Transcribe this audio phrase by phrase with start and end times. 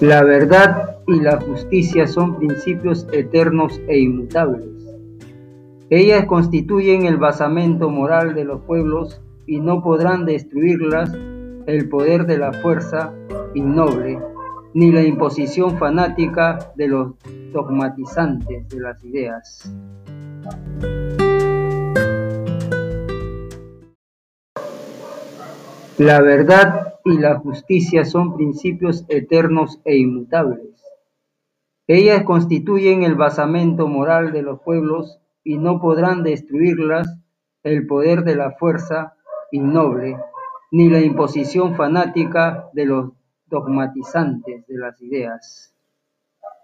[0.00, 4.66] La verdad y la justicia son principios eternos e inmutables.
[5.88, 11.10] Ellas constituyen el basamento moral de los pueblos y no podrán destruirlas
[11.66, 13.14] el poder de la fuerza
[13.54, 14.18] innoble,
[14.74, 17.14] ni la imposición fanática de los
[17.54, 19.74] dogmatizantes de las ideas.
[25.98, 30.84] La verdad y la justicia son principios eternos e inmutables.
[31.86, 37.16] Ellas constituyen el basamento moral de los pueblos y no podrán destruirlas
[37.62, 39.14] el poder de la fuerza
[39.52, 40.18] innoble,
[40.70, 43.12] ni la imposición fanática de los
[43.46, 45.75] dogmatizantes de las ideas.